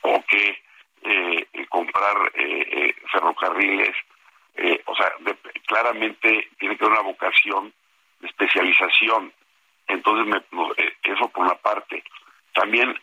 [0.00, 0.62] o que
[1.02, 3.94] eh, comprar eh, eh, ferrocarriles.
[4.86, 5.12] o sea,
[5.66, 7.72] claramente tiene que haber una vocación
[8.20, 9.32] de especialización.
[9.86, 10.42] Entonces,
[11.02, 12.02] eso por una parte.
[12.52, 12.98] También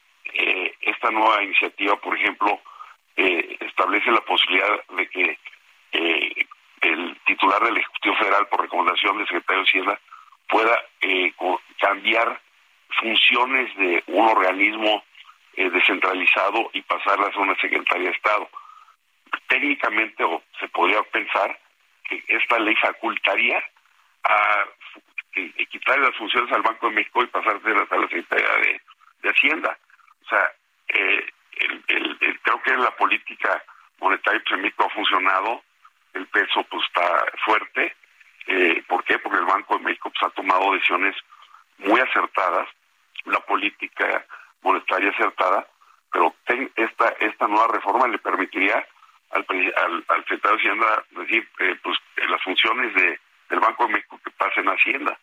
[0.81, 2.59] esta nueva iniciativa, por ejemplo,
[3.15, 5.39] establece la posibilidad de que
[6.81, 9.99] el titular del Ejecutivo Federal, por recomendación del secretario de Hacienda,
[10.47, 11.33] pueda eh,
[11.79, 12.39] cambiar
[12.99, 15.03] funciones de un organismo
[15.53, 18.49] eh, descentralizado y pasarlas a una Secretaría de Estado.
[19.47, 21.57] Técnicamente o se podría pensar
[22.03, 23.63] que esta ley facultaría
[24.23, 24.65] a
[25.69, 28.81] quitar las funciones al Banco de México y pasárselas a la Secretaría de,
[29.27, 29.75] Hacienda.
[30.23, 30.51] O sea,
[30.89, 31.25] eh,
[32.43, 33.63] creo que la política
[33.99, 35.63] monetaria en México ha funcionado,
[36.13, 37.95] el peso pues está fuerte,
[38.47, 39.19] eh, ¿Por qué?
[39.19, 41.15] Porque el Banco de México pues, ha tomado decisiones
[41.79, 42.67] muy acertadas,
[43.25, 44.25] una política
[44.61, 45.67] monetaria acertada,
[46.11, 46.33] pero
[46.75, 48.85] esta esta nueva reforma le permitiría
[49.31, 49.45] al,
[50.07, 51.97] al, secretario de Hacienda decir, eh, pues
[52.29, 53.19] las funciones de,
[53.49, 55.17] del Banco de México que pasen a Hacienda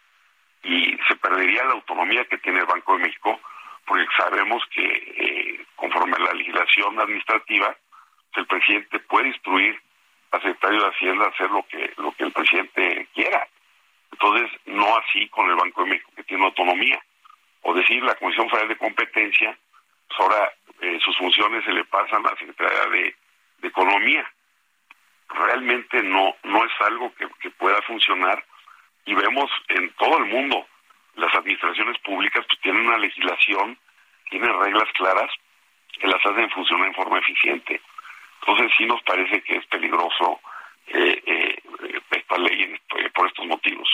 [0.63, 3.41] y se perdería la autonomía que tiene el Banco de México
[3.87, 7.75] porque sabemos que eh, conforme a la legislación administrativa
[8.35, 9.81] el presidente puede instruir
[10.33, 13.47] al secretario de Hacienda hacer lo que lo que el presidente quiera.
[14.11, 17.03] Entonces, no así con el Banco de México, que tiene autonomía.
[17.63, 19.57] O decir, la Comisión Federal de Competencia
[20.09, 23.17] pues ahora eh, sus funciones se le pasan a la Secretaría de,
[23.63, 24.29] Economía.
[25.29, 28.45] Realmente no, no es algo que, que pueda funcionar
[29.05, 30.67] y vemos en todo el mundo
[31.15, 33.79] las administraciones públicas pues, tienen una legislación,
[34.31, 35.31] tienen reglas claras
[35.93, 37.81] que las hacen funcionar en forma eficiente.
[38.43, 40.41] Entonces sí nos parece que es peligroso
[40.89, 41.63] eh, eh,
[42.11, 42.77] esta ley
[43.15, 43.89] por estos motivos,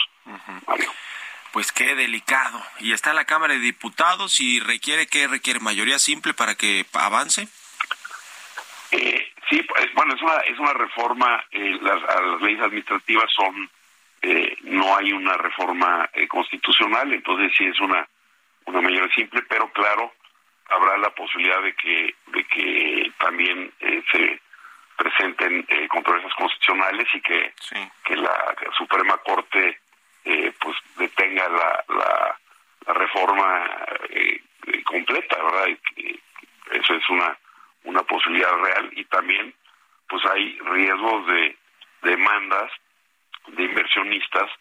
[0.67, 0.91] Mario.
[1.51, 2.61] Pues qué delicado.
[2.79, 6.85] ¿Y está en la Cámara de Diputados y requiere que requiere mayoría simple para que
[6.93, 7.47] avance?
[8.91, 13.69] Eh, sí, pues, bueno, es una, es una reforma, eh, las, las leyes administrativas son,
[14.21, 18.07] eh, no hay una reforma eh, constitucional, entonces sí es una,
[18.65, 20.13] una mayoría simple, pero claro,
[20.69, 24.39] habrá la posibilidad de que, de que también eh, se
[24.99, 27.53] presenten eh, controversias constitucionales y que,
[28.03, 29.79] que la Suprema Corte
[30.25, 32.39] eh, pues detenga la, la,
[32.93, 33.65] reforma
[34.09, 34.41] eh,
[34.83, 35.67] completa, ¿verdad?
[35.95, 36.19] Y,
[36.71, 37.35] eso es una,
[37.85, 39.53] una posibilidad real y también
[40.07, 41.57] pues hay riesgos de
[42.03, 42.71] demandas
[43.47, 44.51] de inversionistas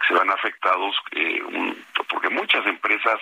[0.00, 0.96] que se van afectados
[2.08, 3.20] porque muchas empresas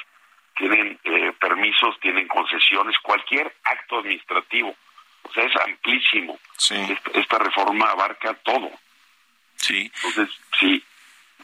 [0.61, 0.99] tienen
[1.41, 4.77] permisos, tienen concesiones, cualquier acto administrativo
[5.23, 6.39] o sea, es amplísimo.
[7.15, 8.71] Esta, reforma abarca todo.
[9.57, 9.91] Sí.
[9.95, 10.83] Entonces, sí,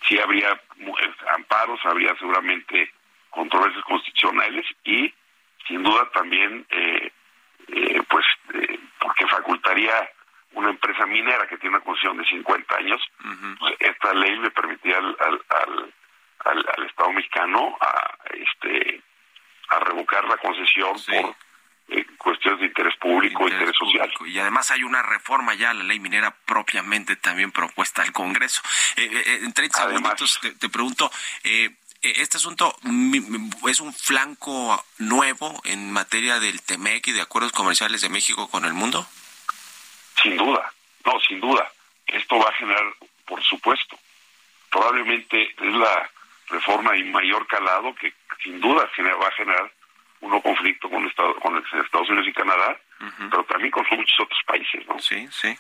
[0.07, 2.93] sí habría eh, amparos, habría seguramente
[3.31, 5.13] controversias constitucionales y,
[5.69, 7.13] sin duda, también, eh,
[7.69, 8.25] eh, pues,
[8.99, 10.11] porque facultaría
[10.53, 13.01] una empresa minera que tiene una concesión de 50 años,
[13.59, 15.95] pues, esta ley le permitiría al, al, al,
[16.87, 19.03] Estado mexicano a, este,
[19.69, 21.37] a revocar la concesión por
[21.89, 24.11] eh, cuestiones de interés público, interés, social.
[24.27, 28.61] Y además hay una reforma ya a la ley minera propiamente también propuesta al Congreso.
[28.97, 31.11] Eh, eh, en 30 segundos te, pregunto,
[32.03, 32.75] ¿este asunto
[33.69, 38.65] es un flanco nuevo en materia del TEMEC y de acuerdos comerciales de México con
[38.65, 39.07] el mundo?
[40.23, 40.73] Sin duda,
[41.05, 41.71] no, sin duda.
[42.07, 42.85] Esto va a generar,
[43.27, 43.99] por supuesto,
[44.71, 46.11] probablemente es la
[46.49, 48.89] reforma de mayor calado que sin duda
[49.21, 49.73] va a generar
[50.21, 52.79] uno conflicto con, Estado, con Estados Unidos y Canadá,
[53.31, 54.99] pero también con muchos otros países, ¿no?
[54.99, 55.57] Sí, sí.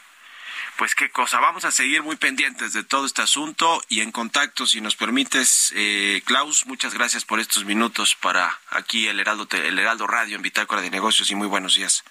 [0.76, 4.66] Pues qué cosa, vamos a seguir muy pendientes de todo este asunto y en contacto,
[4.66, 9.78] si nos permites, eh, Klaus, muchas gracias por estos minutos para aquí el Heraldo, el
[9.78, 12.05] Heraldo Radio en Bitácora de Negocios y muy buenos días.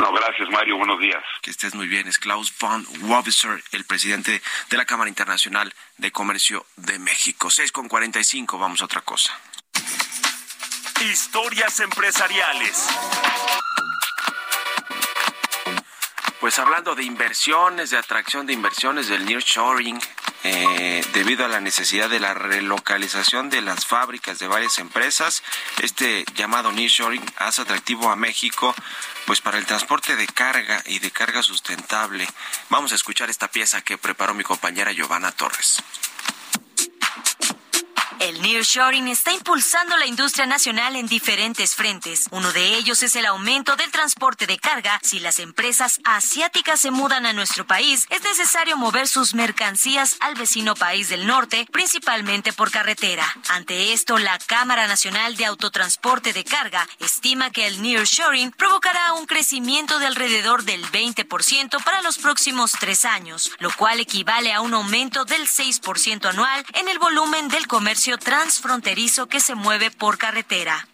[0.00, 1.22] No, gracias Mario, buenos días.
[1.42, 4.40] Que estés muy bien, es Klaus von Wobesser, el presidente
[4.70, 7.50] de la Cámara Internacional de Comercio de México.
[7.50, 9.38] 6 con 45, vamos a otra cosa.
[11.02, 12.88] Historias empresariales.
[16.40, 20.00] Pues hablando de inversiones, de atracción de inversiones del nearshoring,
[20.42, 25.42] eh, debido a la necesidad de la relocalización de las fábricas de varias empresas,
[25.82, 28.74] este llamado nearshoring hace atractivo a México
[29.26, 32.26] pues para el transporte de carga y de carga sustentable.
[32.68, 35.82] Vamos a escuchar esta pieza que preparó mi compañera Giovanna Torres.
[38.20, 42.26] El nearshoring está impulsando la industria nacional en diferentes frentes.
[42.30, 45.00] Uno de ellos es el aumento del transporte de carga.
[45.02, 50.34] Si las empresas asiáticas se mudan a nuestro país, es necesario mover sus mercancías al
[50.34, 53.24] vecino país del norte, principalmente por carretera.
[53.48, 59.24] Ante esto, la Cámara Nacional de Autotransporte de Carga estima que el nearshoring provocará un
[59.24, 64.74] crecimiento de alrededor del 20% para los próximos tres años, lo cual equivale a un
[64.74, 70.88] aumento del 6% anual en el volumen del comercio transfronterizo que se mueve por carretera.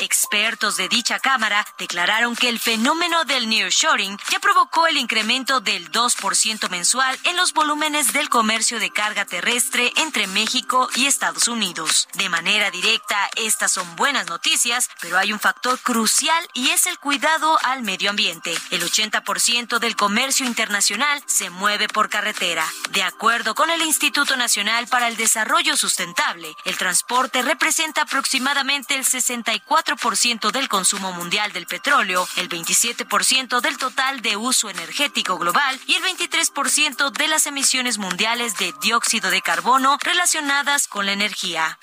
[0.00, 5.90] Expertos de dicha Cámara declararon que el fenómeno del nearshoring ya provocó el incremento del
[5.90, 12.08] 2% mensual en los volúmenes del comercio de carga terrestre entre México y Estados Unidos.
[12.14, 16.98] De manera directa, estas son buenas noticias, pero hay un factor crucial y es el
[17.00, 18.54] cuidado al medio ambiente.
[18.70, 22.64] El 80% del comercio internacional se mueve por carretera.
[22.90, 29.04] De acuerdo con el Instituto Nacional para el Desarrollo Sustentable, el transporte representa aproximadamente el
[29.04, 35.80] 60 54% del consumo mundial del petróleo, el 27% del total de uso energético global
[35.86, 41.78] y el 23% de las emisiones mundiales de dióxido de carbono relacionadas con la energía.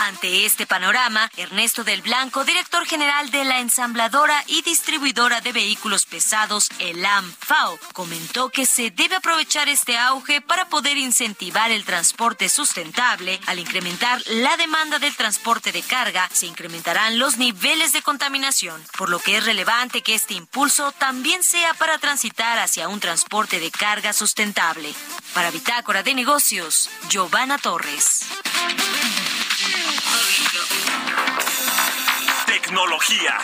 [0.00, 6.06] Ante este panorama, Ernesto del Blanco, director general de la ensambladora y distribuidora de vehículos
[6.06, 12.48] pesados ELAM FAO, comentó que se debe aprovechar este auge para poder incentivar el transporte
[12.48, 13.40] sustentable.
[13.46, 19.10] Al incrementar la demanda del transporte de carga, se incrementarán los niveles de contaminación, por
[19.10, 23.72] lo que es relevante que este impulso también sea para transitar hacia un transporte de
[23.72, 24.94] carga sustentable.
[25.34, 28.26] Para Bitácora de Negocios, Giovanna Torres.
[32.46, 33.38] Tecnología.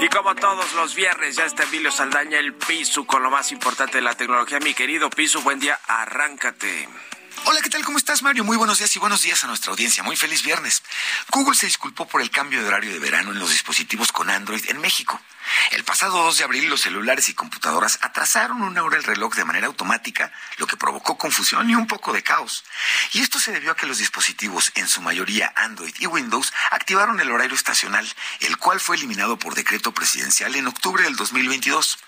[0.00, 3.98] Y como todos los viernes, ya está Emilio Saldaña, el Piso, con lo más importante
[3.98, 4.58] de la tecnología.
[4.58, 6.88] Mi querido Piso, buen día, arráncate.
[7.44, 7.84] Hola, ¿qué tal?
[7.84, 8.44] ¿Cómo estás, Mario?
[8.44, 10.02] Muy buenos días y buenos días a nuestra audiencia.
[10.02, 10.82] Muy feliz viernes.
[11.30, 14.64] Google se disculpó por el cambio de horario de verano en los dispositivos con Android
[14.68, 15.20] en México.
[15.72, 19.44] El pasado 2 de abril los celulares y computadoras atrasaron una hora el reloj de
[19.44, 22.64] manera automática, lo que provocó confusión y un poco de caos.
[23.12, 27.20] Y esto se debió a que los dispositivos, en su mayoría Android y Windows, activaron
[27.20, 28.08] el horario estacional,
[28.40, 31.98] el cual fue eliminado por decreto presidencial en octubre del 2022.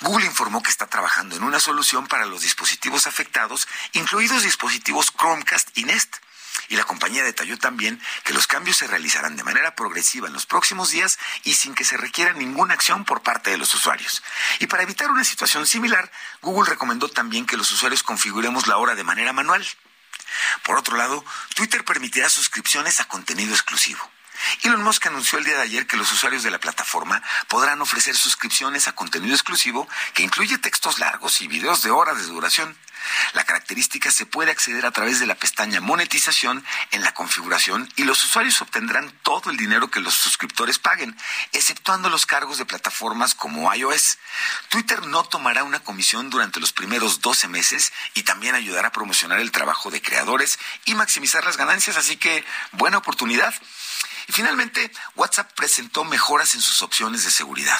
[0.00, 5.76] Google informó que está trabajando en una solución para los dispositivos afectados, incluidos dispositivos Chromecast
[5.76, 6.16] y Nest.
[6.68, 10.44] Y la compañía detalló también que los cambios se realizarán de manera progresiva en los
[10.44, 14.22] próximos días y sin que se requiera ninguna acción por parte de los usuarios.
[14.58, 16.10] Y para evitar una situación similar,
[16.42, 19.66] Google recomendó también que los usuarios configuremos la hora de manera manual.
[20.64, 24.10] Por otro lado, Twitter permitirá suscripciones a contenido exclusivo.
[24.62, 28.16] Elon Musk anunció el día de ayer que los usuarios de la plataforma podrán ofrecer
[28.16, 32.76] suscripciones a contenido exclusivo que incluye textos largos y videos de horas de duración.
[33.32, 38.04] La característica se puede acceder a través de la pestaña monetización en la configuración y
[38.04, 41.16] los usuarios obtendrán todo el dinero que los suscriptores paguen,
[41.52, 44.18] exceptuando los cargos de plataformas como iOS.
[44.68, 49.40] Twitter no tomará una comisión durante los primeros 12 meses y también ayudará a promocionar
[49.40, 53.54] el trabajo de creadores y maximizar las ganancias, así que buena oportunidad.
[54.28, 57.78] Y finalmente, WhatsApp presentó mejoras en sus opciones de seguridad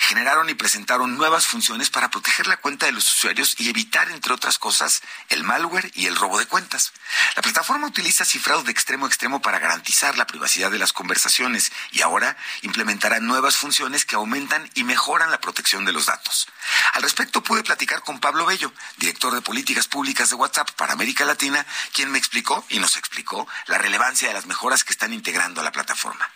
[0.00, 4.32] generaron y presentaron nuevas funciones para proteger la cuenta de los usuarios y evitar, entre
[4.32, 6.92] otras cosas, el malware y el robo de cuentas.
[7.36, 11.72] La plataforma utiliza cifrado de extremo a extremo para garantizar la privacidad de las conversaciones
[11.92, 16.48] y ahora implementará nuevas funciones que aumentan y mejoran la protección de los datos.
[16.92, 21.24] Al respecto pude platicar con Pablo Bello, director de políticas públicas de WhatsApp para América
[21.24, 25.60] Latina, quien me explicó y nos explicó la relevancia de las mejoras que están integrando
[25.60, 26.30] a la plataforma.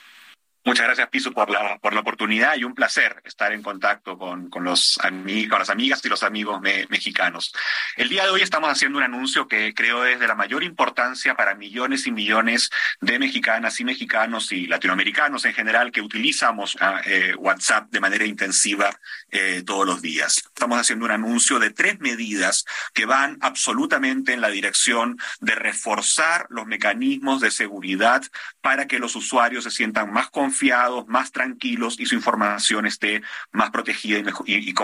[0.69, 4.51] Muchas gracias, Piso, por la, por la oportunidad y un placer estar en contacto con,
[4.51, 7.55] con, los con las amigas y los amigos mexicanos.
[7.97, 11.35] El día de hoy estamos haciendo un anuncio que creo es de la mayor importancia
[11.35, 12.69] para millones y millones
[13.01, 18.27] de mexicanas y mexicanos y latinoamericanos en general que utilizamos ah, eh, WhatsApp de manera
[18.27, 18.91] intensiva
[19.31, 20.37] eh, todos los días.
[20.49, 26.45] Estamos haciendo un anuncio de tres medidas que van absolutamente en la dirección de reforzar
[26.51, 28.23] los mecanismos de seguridad
[28.61, 33.23] para que los usuarios se sientan más confiados confiados, más tranquilos y su información esté
[33.53, 34.75] más protegida y,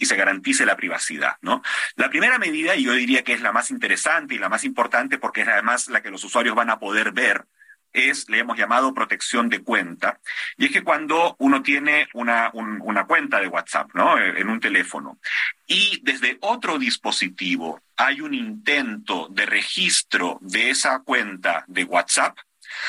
[0.00, 1.36] y, se garantice la privacidad.
[1.42, 1.60] ¿no?
[1.96, 5.18] La primera medida, y yo diría que es la más interesante y la más importante
[5.18, 7.46] porque es además la que los usuarios van a poder ver,
[7.92, 10.20] es, le hemos llamado protección de cuenta,
[10.56, 14.18] y es que cuando uno tiene una, una cuenta de WhatsApp, ¿no?
[14.18, 15.18] En un teléfono,
[15.66, 22.36] y desde otro dispositivo hay un intento de registro de esa cuenta de WhatsApp,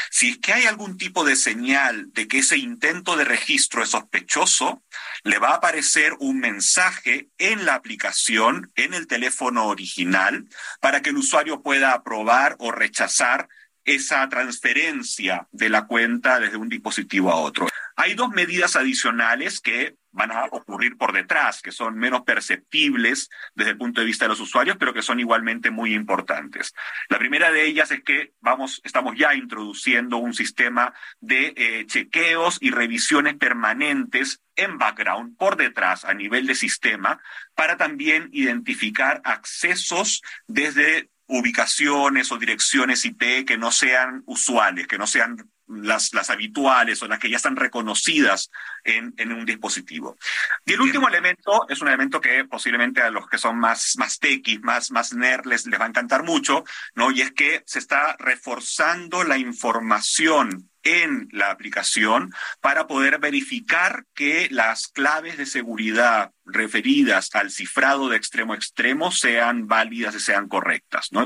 [0.09, 3.89] si es que hay algún tipo de señal de que ese intento de registro es
[3.89, 4.83] sospechoso,
[5.23, 10.47] le va a aparecer un mensaje en la aplicación, en el teléfono original,
[10.79, 13.47] para que el usuario pueda aprobar o rechazar
[13.85, 17.67] esa transferencia de la cuenta desde un dispositivo a otro.
[17.95, 23.71] Hay dos medidas adicionales que van a ocurrir por detrás, que son menos perceptibles desde
[23.71, 26.73] el punto de vista de los usuarios, pero que son igualmente muy importantes.
[27.09, 32.57] La primera de ellas es que vamos, estamos ya introduciendo un sistema de eh, chequeos
[32.61, 37.21] y revisiones permanentes en background, por detrás, a nivel de sistema,
[37.55, 45.07] para también identificar accesos desde ubicaciones o direcciones IP que no sean usuales, que no
[45.07, 45.37] sean
[45.69, 48.49] las, las habituales o las que ya están reconocidas
[48.83, 50.17] en, en un dispositivo.
[50.65, 54.19] Y el último elemento es un elemento que posiblemente a los que son más, más
[54.19, 56.63] techis, más, más nerd, les, les va a encantar mucho,
[56.95, 57.11] ¿no?
[57.11, 64.47] Y es que se está reforzando la información en la aplicación para poder verificar que
[64.51, 70.47] las claves de seguridad referidas al cifrado de extremo a extremo sean válidas y sean
[70.47, 71.11] correctas.
[71.11, 71.25] ¿no?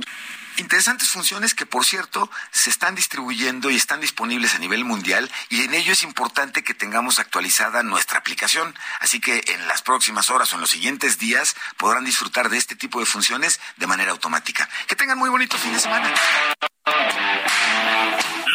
[0.57, 5.61] Interesantes funciones que, por cierto, se están distribuyendo y están disponibles a nivel mundial y
[5.61, 8.75] en ello es importante que tengamos actualizada nuestra aplicación.
[8.99, 12.75] Así que en las próximas horas o en los siguientes días podrán disfrutar de este
[12.75, 14.69] tipo de funciones de manera automática.
[14.87, 16.13] Que tengan muy bonito fin de semana.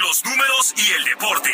[0.08, 1.50] Los números y el deporte.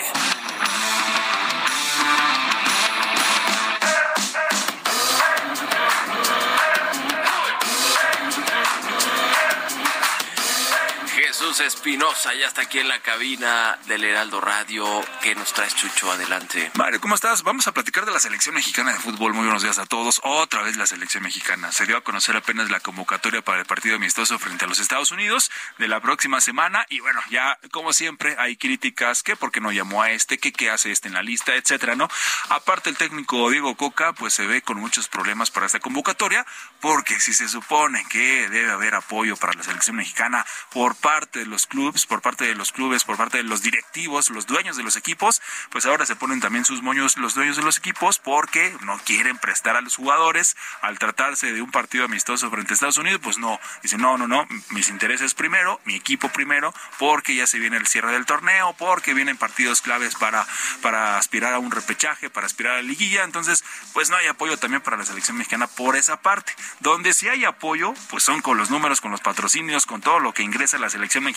[11.55, 14.85] Jesús Espinosa ya está aquí en la cabina del Heraldo Radio.
[15.23, 16.11] ¿Qué nos traes, Chucho?
[16.11, 16.73] Adelante.
[16.75, 17.45] Mario, ¿cómo estás?
[17.45, 19.35] Vamos a platicar de la selección mexicana de fútbol.
[19.35, 20.21] Muy buenos días a todos.
[20.25, 21.71] Otra vez la selección mexicana.
[21.71, 25.13] Se dio a conocer apenas la convocatoria para el partido amistoso frente a los Estados
[25.13, 26.87] Unidos de la próxima semana.
[26.89, 30.53] Y bueno, ya como siempre hay críticas que por qué no llamó a este, que
[30.53, 32.09] qué hace este en la lista, etcétera, ¿no?
[32.49, 36.45] Aparte el técnico Diego Coca, pues se ve con muchos problemas para esta convocatoria,
[36.81, 41.51] porque si se supone que debe haber apoyo para la selección mexicana por parte de
[41.51, 44.83] los clubes, por parte de los clubes, por parte de los directivos, los dueños de
[44.83, 48.75] los equipos, pues ahora se ponen también sus moños los dueños de los equipos porque
[48.81, 52.99] no quieren prestar a los jugadores al tratarse de un partido amistoso frente a Estados
[52.99, 57.47] Unidos, pues no, dicen no, no, no, mis intereses primero, mi equipo primero, porque ya
[57.47, 60.47] se viene el cierre del torneo, porque vienen partidos claves para,
[60.81, 64.57] para aspirar a un repechaje, para aspirar a la liguilla, entonces pues no hay apoyo
[64.57, 66.55] también para la selección mexicana por esa parte.
[66.81, 70.33] Donde sí hay apoyo, pues son con los números, con los patrocinios, con todo lo
[70.33, 71.34] que ingresa la selección mexicana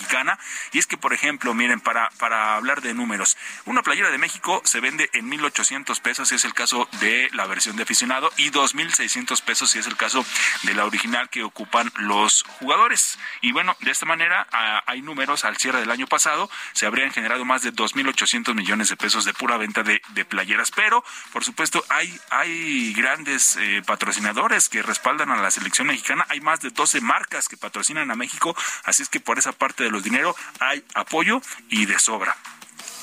[0.72, 4.62] y es que, por ejemplo, miren, para, para hablar de números, una playera de México
[4.64, 8.52] se vende en 1.800 pesos si es el caso de la versión de aficionado y
[8.52, 10.26] 2.600 pesos si es el caso
[10.64, 13.18] de la original que ocupan los jugadores.
[13.42, 14.48] Y bueno, de esta manera
[14.86, 18.98] hay números al cierre del año pasado, se habrían generado más de 2.800 millones de
[18.98, 24.82] pesos de pura venta de, playeras, pero por supuesto hay, hay grandes eh, patrocinadores que
[24.82, 29.04] respaldan a la selección mexicana, hay más de 12 marcas que patrocinan a México, así
[29.04, 32.36] es que por esa parte de los dinero hay apoyo y de sobra.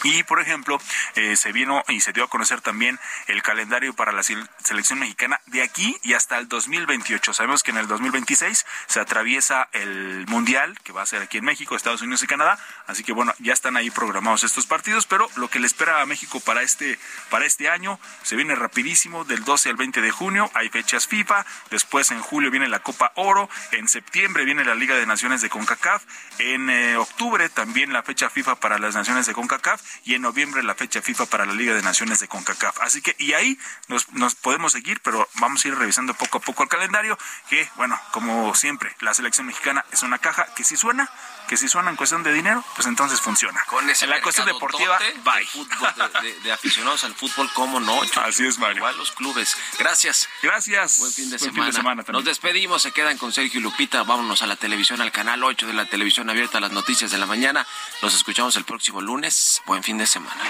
[0.05, 0.79] Y, por ejemplo,
[1.17, 5.41] eh, se vino y se dio a conocer también el calendario para la selección mexicana
[5.47, 7.33] de aquí y hasta el 2028.
[7.33, 11.45] Sabemos que en el 2026 se atraviesa el Mundial, que va a ser aquí en
[11.45, 12.59] México, Estados Unidos y Canadá.
[12.87, 16.07] Así que, bueno, ya están ahí programados estos partidos, pero lo que le espera a
[16.07, 16.99] México para este,
[17.31, 21.47] para este año se viene rapidísimo, del 12 al 20 de junio hay fechas FIFA,
[21.71, 25.49] después en julio viene la Copa Oro, en septiembre viene la Liga de Naciones de
[25.49, 26.05] CONCACAF,
[26.39, 30.63] en eh, octubre también la fecha FIFA para las Naciones de CONCACAF y en noviembre
[30.63, 32.81] la fecha FIFA para la Liga de Naciones de CONCACAF.
[32.81, 36.41] Así que, y ahí nos, nos podemos seguir, pero vamos a ir revisando poco a
[36.41, 37.19] poco el calendario,
[37.49, 41.11] que, bueno, como siempre, la selección mexicana es una caja que si suena,
[41.49, 43.63] que si suena en cuestión de dinero, pues entonces funciona.
[43.67, 46.41] Con ese en la cuestión deportiva, bye.
[46.43, 48.01] De, aficionados al fútbol, ¿cómo no?
[48.17, 48.79] Así es, Mario.
[48.79, 49.57] Igual los clubes.
[49.79, 50.29] Gracias.
[50.43, 50.99] Gracias.
[50.99, 52.05] Buen fin de semana.
[52.09, 54.03] Nos despedimos, se quedan con Sergio y Lupita.
[54.03, 57.27] Vámonos a la televisión, al canal 8 de la televisión abierta, las noticias de la
[57.27, 57.67] mañana.
[58.03, 59.63] Nos escuchamos el próximo lunes.
[59.67, 60.43] Buen fin de semana.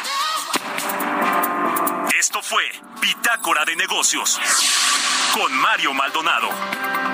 [2.18, 2.64] Esto fue
[3.00, 4.40] Bitácora de Negocios
[5.34, 7.13] con Mario Maldonado.